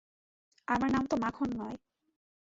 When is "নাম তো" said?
0.91-1.15